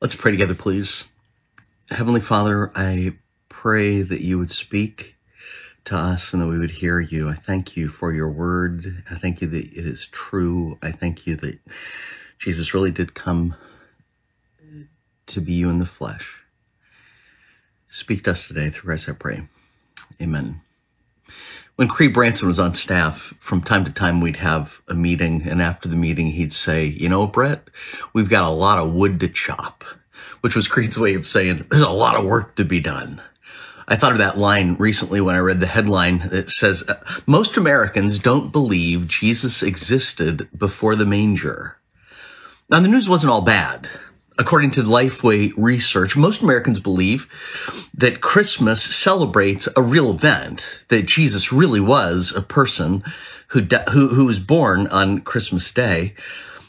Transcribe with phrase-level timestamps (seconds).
[0.00, 1.06] Let's pray together, please.
[1.90, 3.14] Heavenly Father, I
[3.48, 5.16] pray that you would speak
[5.86, 7.28] to us and that we would hear you.
[7.28, 9.02] I thank you for your word.
[9.10, 10.78] I thank you that it is true.
[10.82, 11.58] I thank you that
[12.38, 13.56] Jesus really did come
[15.26, 16.42] to be you in the flesh.
[17.88, 19.48] Speak to us today through Christ, I pray.
[20.22, 20.60] Amen.
[21.78, 25.62] When Creed Branson was on staff, from time to time we'd have a meeting, and
[25.62, 27.70] after the meeting he'd say, You know, Brett,
[28.12, 29.84] we've got a lot of wood to chop,
[30.40, 33.22] which was Creed's way of saying, There's a lot of work to be done.
[33.86, 36.82] I thought of that line recently when I read the headline that says,
[37.26, 41.76] Most Americans don't believe Jesus existed before the manger.
[42.68, 43.88] Now, the news wasn't all bad.
[44.38, 47.28] According to Lifeway research, most Americans believe
[47.92, 53.02] that Christmas celebrates a real event, that Jesus really was a person
[53.48, 56.14] who, who, who was born on Christmas Day,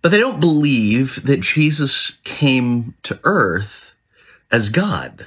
[0.00, 3.92] but they don't believe that Jesus came to earth
[4.50, 5.26] as God.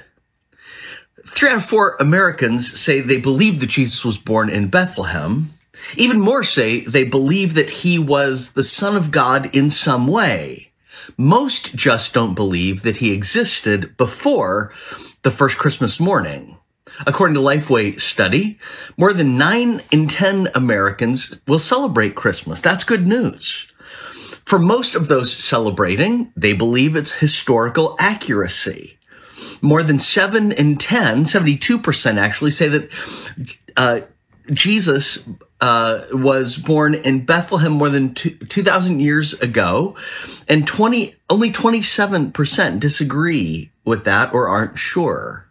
[1.24, 5.52] Three out of four Americans say they believe that Jesus was born in Bethlehem.
[5.96, 10.72] Even more say they believe that he was the son of God in some way.
[11.16, 14.72] Most just don't believe that he existed before
[15.22, 16.58] the first Christmas morning.
[17.06, 18.58] According to Lifeway study,
[18.96, 22.60] more than 9 in 10 Americans will celebrate Christmas.
[22.60, 23.66] That's good news.
[24.44, 28.98] For most of those celebrating, they believe it's historical accuracy.
[29.62, 32.90] More than 7 in 10, 72% actually, say that
[33.76, 34.00] uh,
[34.52, 35.26] Jesus
[35.64, 39.96] uh, was born in Bethlehem more than 2,000 years ago,
[40.46, 45.48] and 20 only 27% disagree with that or aren't sure.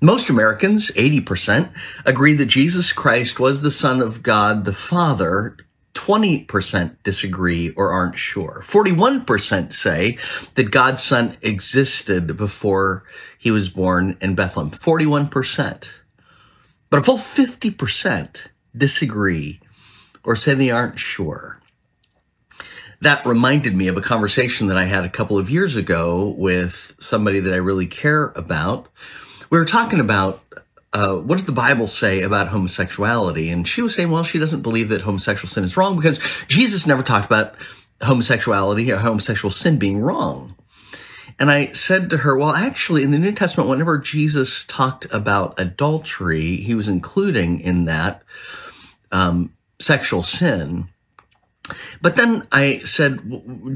[0.00, 1.72] Most Americans, 80%,
[2.06, 5.56] agree that Jesus Christ was the Son of God the Father.
[5.94, 8.62] 20% disagree or aren't sure.
[8.64, 10.16] 41% say
[10.54, 13.02] that God's Son existed before
[13.36, 14.70] he was born in Bethlehem.
[14.70, 15.88] 41%.
[16.90, 19.60] But a full 50% disagree
[20.24, 21.60] or say they aren't sure.
[23.00, 26.96] That reminded me of a conversation that I had a couple of years ago with
[26.98, 28.88] somebody that I really care about.
[29.50, 30.42] We were talking about
[30.92, 33.50] uh, what does the Bible say about homosexuality?
[33.50, 36.86] And she was saying, well, she doesn't believe that homosexual sin is wrong because Jesus
[36.86, 37.54] never talked about
[38.02, 40.56] homosexuality or homosexual sin being wrong.
[41.38, 45.58] And I said to her, well, actually, in the New Testament, whenever Jesus talked about
[45.58, 48.22] adultery, he was including in that
[49.12, 50.88] um, sexual sin.
[52.02, 53.20] But then I said,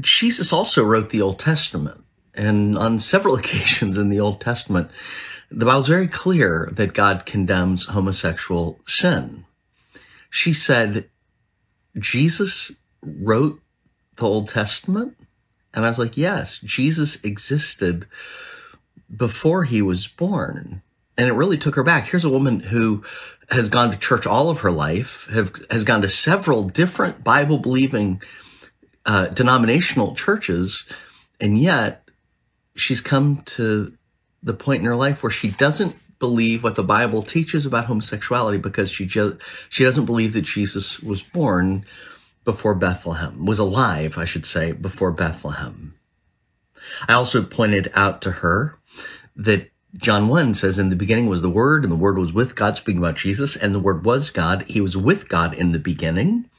[0.01, 2.03] Jesus also wrote the Old Testament.
[2.35, 4.91] And on several occasions in the Old Testament,
[5.49, 9.45] the Bible's very clear that God condemns homosexual sin.
[10.29, 11.09] She said,
[11.97, 13.61] Jesus wrote
[14.15, 15.15] the Old Testament?
[15.73, 18.07] And I was like, yes, Jesus existed
[19.15, 20.81] before he was born.
[21.17, 22.05] And it really took her back.
[22.05, 23.03] Here's a woman who
[23.49, 27.57] has gone to church all of her life, have, has gone to several different Bible
[27.57, 28.21] believing
[29.05, 30.85] uh, denominational churches,
[31.39, 32.07] and yet
[32.75, 33.93] she's come to
[34.41, 38.57] the point in her life where she doesn't believe what the Bible teaches about homosexuality
[38.57, 39.35] because she just
[39.69, 41.85] she doesn't believe that Jesus was born
[42.43, 45.95] before Bethlehem, was alive, I should say, before Bethlehem.
[47.07, 48.77] I also pointed out to her
[49.35, 52.55] that John 1 says, In the beginning was the Word, and the Word was with
[52.55, 54.65] God, speaking about Jesus, and the Word was God.
[54.67, 56.49] He was with God in the beginning.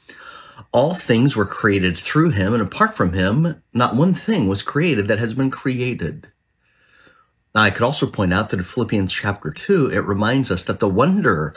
[0.71, 5.07] All things were created through him, and apart from him, not one thing was created
[5.07, 6.27] that has been created.
[7.53, 10.79] Now, I could also point out that in Philippians chapter 2, it reminds us that
[10.79, 11.53] the wonder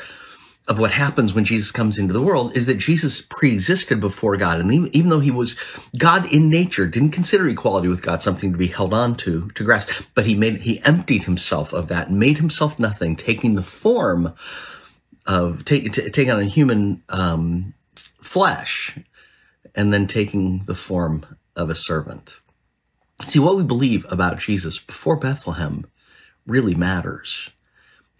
[0.69, 4.61] of what happens when Jesus comes into the world is that Jesus pre-existed before God.
[4.61, 5.57] And even though he was
[5.97, 9.65] God in nature, didn't consider equality with God something to be held on to, to
[9.65, 14.35] grasp, but he made, he emptied himself of that, made himself nothing, taking the form
[15.27, 17.73] of, take, taking on a human, um,
[18.21, 18.99] flesh
[19.75, 21.25] and then taking the form
[21.57, 22.41] of a servant.
[23.23, 25.87] See, what we believe about Jesus before Bethlehem
[26.47, 27.51] really matters.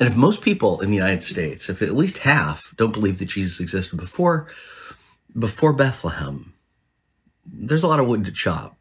[0.01, 3.27] And if most people in the United States, if at least half don't believe that
[3.27, 4.49] Jesus existed before,
[5.37, 6.55] before Bethlehem,
[7.45, 8.77] there's a lot of wood to chop.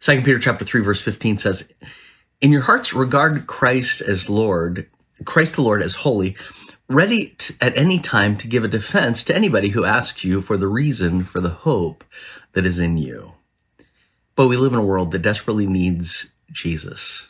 [0.00, 1.72] Second Peter chapter 3 verse 15 says,
[2.40, 4.90] In your hearts regard Christ as Lord,
[5.24, 6.36] Christ the Lord as holy,
[6.88, 10.56] ready to, at any time to give a defense to anybody who asks you for
[10.56, 12.04] the reason for the hope
[12.52, 13.34] that is in you.
[14.34, 17.28] But we live in a world that desperately needs Jesus,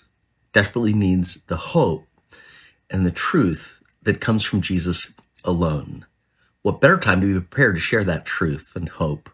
[0.52, 2.06] desperately needs the hope
[2.92, 5.12] and the truth that comes from Jesus
[5.44, 6.06] alone.
[6.62, 9.30] What better time to be prepared to share that truth and hope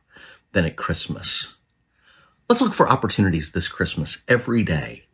[0.52, 1.54] than at Christmas?
[2.48, 5.08] Let's look for opportunities this Christmas every day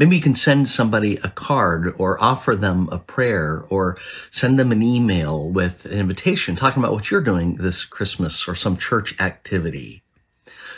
[0.00, 3.98] Maybe you can send somebody a card or offer them a prayer or
[4.30, 8.54] send them an email with an invitation talking about what you're doing this Christmas or
[8.54, 10.02] some church activity.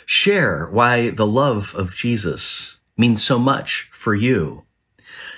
[0.05, 4.65] Share why the love of Jesus means so much for you.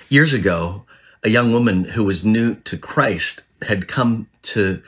[0.09, 0.87] Years ago,
[1.25, 4.81] a young woman who was new to Christ had come to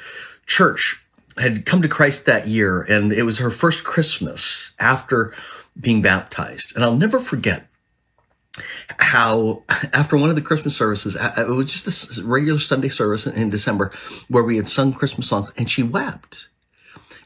[0.46, 1.04] church,
[1.38, 5.34] had come to Christ that year, and it was her first Christmas after
[5.80, 6.76] being baptized.
[6.76, 7.68] And I'll never forget
[9.00, 9.64] how
[9.94, 13.26] after one of the Christmas services, uh, uh, it was just a regular Sunday service
[13.26, 13.92] in December
[14.28, 16.50] where we had sung Christmas songs and she wept.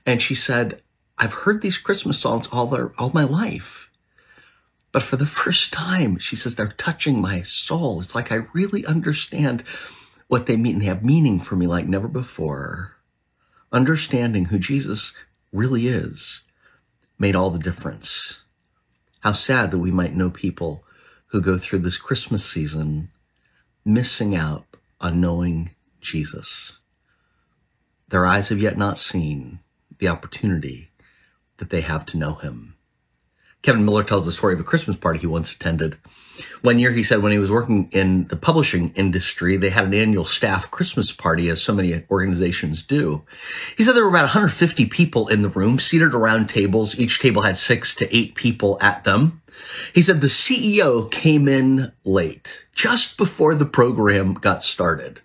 [0.05, 0.81] And she said,
[1.17, 3.90] I've heard these Christmas songs all their, all my life.
[4.91, 7.99] But for the first time, she says, they're touching my soul.
[7.99, 9.63] It's like I really understand
[10.27, 10.79] what they mean.
[10.79, 12.97] They have meaning for me like never before.
[13.71, 15.13] Understanding who Jesus
[15.51, 16.41] really is
[17.17, 18.41] made all the difference.
[19.21, 20.83] How sad that we might know people
[21.27, 23.09] who go through this Christmas season
[23.85, 24.65] missing out
[24.99, 25.71] on knowing
[26.01, 26.77] Jesus.
[28.09, 29.59] Their eyes have yet not seen
[29.99, 30.91] the opportunity
[31.57, 32.75] that they have to know him.
[33.61, 35.97] Kevin Miller tells the story of a Christmas party he once attended.
[36.61, 39.93] One year, he said, when he was working in the publishing industry, they had an
[39.93, 43.23] annual staff Christmas party, as so many organizations do.
[43.77, 46.99] He said there were about 150 people in the room, seated around tables.
[46.99, 49.41] Each table had six to eight people at them.
[49.93, 55.21] He said the CEO came in late, just before the program got started.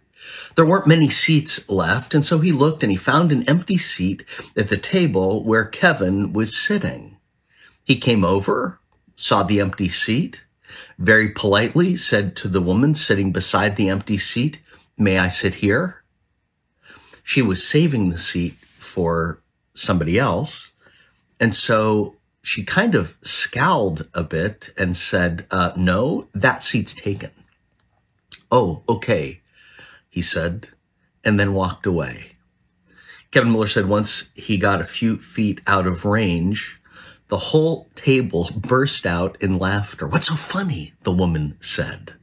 [0.56, 4.24] There weren't many seats left, and so he looked and he found an empty seat
[4.56, 7.15] at the table where Kevin was sitting.
[7.86, 8.80] He came over,
[9.14, 10.44] saw the empty seat,
[10.98, 14.60] very politely said to the woman sitting beside the empty seat,
[14.98, 16.02] May I sit here?
[17.22, 19.40] She was saving the seat for
[19.72, 20.72] somebody else.
[21.38, 27.30] And so she kind of scowled a bit and said, uh, No, that seat's taken.
[28.50, 29.42] Oh, okay,
[30.10, 30.70] he said,
[31.22, 32.32] and then walked away.
[33.30, 36.75] Kevin Miller said once he got a few feet out of range,
[37.28, 40.06] the whole table burst out in laughter.
[40.06, 40.94] What's so funny?
[41.02, 42.14] The woman said.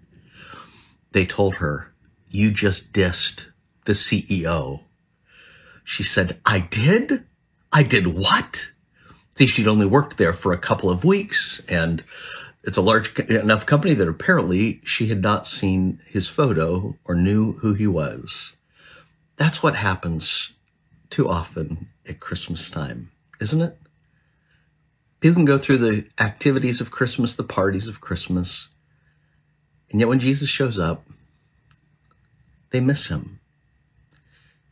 [1.11, 1.93] They told her,
[2.29, 3.47] You just dissed
[3.85, 4.83] the CEO.
[5.83, 7.25] She said, I did?
[7.71, 8.67] I did what?
[9.35, 12.03] See, she'd only worked there for a couple of weeks, and
[12.63, 17.53] it's a large enough company that apparently she had not seen his photo or knew
[17.53, 18.53] who he was.
[19.35, 20.53] That's what happens
[21.09, 23.77] too often at Christmas time, isn't it?
[25.23, 28.67] People can go through the activities of Christmas, the parties of Christmas,
[29.89, 31.05] and yet when Jesus shows up,
[32.71, 33.39] they miss him.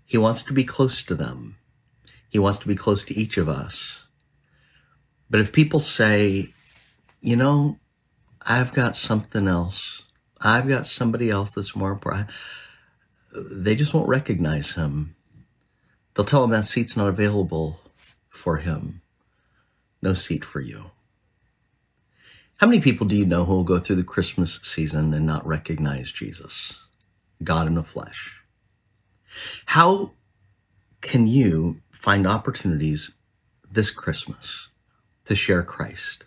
[0.04, 1.56] He wants to be close to them.
[2.28, 4.02] He wants to be close to each of us.
[5.30, 6.50] But if people say,
[7.22, 7.80] you know,
[8.42, 10.04] I've got something else,
[10.42, 12.28] I've got somebody else that's more important,
[13.34, 15.16] they just won't recognize him.
[16.14, 17.80] They'll tell him that seat's not available
[18.28, 19.01] for him
[20.02, 20.92] no seat for you.
[22.58, 25.46] How many people do you know who will go through the Christmas season and not
[25.46, 26.74] recognize Jesus,
[27.44, 28.42] God in the flesh?
[29.68, 30.12] How
[31.02, 33.12] can you find opportunities
[33.70, 34.68] this Christmas
[35.26, 36.26] to share Christ?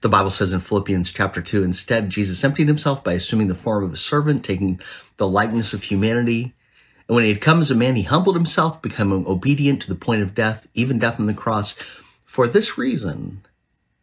[0.00, 3.82] The Bible says in Philippians chapter 2, instead, Jesus emptied himself by assuming the form
[3.82, 4.80] of a servant, taking
[5.16, 6.54] the likeness of humanity.
[7.08, 9.94] And when he had come as a man, he humbled himself, becoming obedient to the
[9.94, 11.74] point of death, even death on the cross.
[12.26, 13.46] For this reason,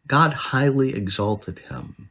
[0.07, 2.09] God highly exalted him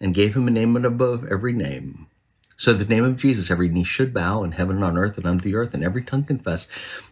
[0.00, 2.08] and gave him a name above every name.
[2.56, 5.26] So the name of Jesus, every knee should bow in heaven and on earth and
[5.26, 6.66] under the earth, and every tongue confess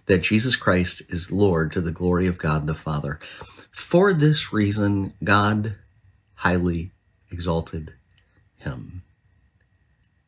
[0.07, 3.21] that Jesus Christ is Lord to the glory of God the Father.
[3.71, 5.77] For this reason, God
[6.37, 6.91] highly
[7.31, 7.95] exalted
[8.59, 9.03] him.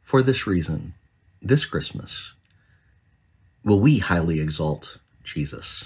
[0.00, 0.94] For this reason,
[1.40, 2.32] this Christmas,
[3.64, 5.84] will we highly exalt Jesus.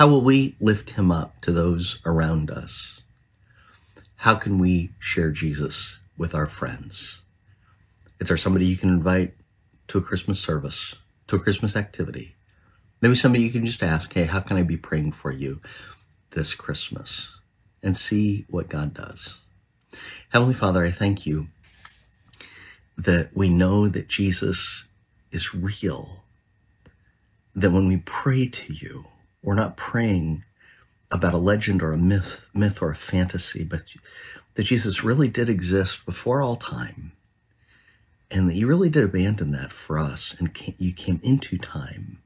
[0.00, 3.02] How will we lift him up to those around us?
[4.16, 7.18] How can we share Jesus with our friends?
[8.18, 9.34] Is there somebody you can invite
[9.88, 10.94] to a Christmas service,
[11.26, 12.34] to a Christmas activity?
[13.02, 15.60] Maybe somebody you can just ask, hey, how can I be praying for you
[16.30, 17.28] this Christmas?
[17.82, 19.34] And see what God does.
[20.30, 21.48] Heavenly Father, I thank you
[22.96, 24.86] that we know that Jesus
[25.30, 26.24] is real,
[27.54, 29.04] that when we pray to you,
[29.42, 30.44] we're not praying
[31.10, 33.82] about a legend or a myth, myth or a fantasy, but
[34.54, 37.12] that Jesus really did exist before all time,
[38.30, 42.22] and that you really did abandon that for us, and you came into time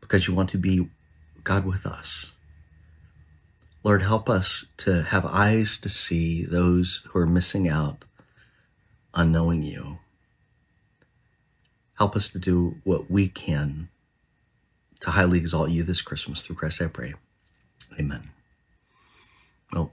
[0.00, 0.88] because you want to be
[1.42, 2.26] God with us.
[3.82, 8.04] Lord, help us to have eyes to see those who are missing out
[9.14, 9.98] on knowing you.
[11.94, 13.88] Help us to do what we can
[15.00, 16.42] to highly exalt you this Christmas.
[16.42, 17.14] Through Christ I pray.
[17.98, 18.30] Amen.
[19.72, 19.92] Well,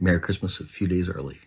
[0.00, 1.40] Merry Christmas a few days early.